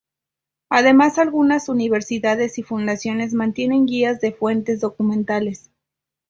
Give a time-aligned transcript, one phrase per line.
[0.71, 5.69] Además algunas universidades y fundaciones mantienen guías de fuentes documentales.